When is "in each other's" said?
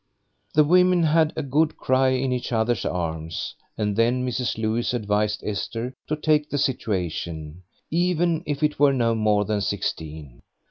2.07-2.85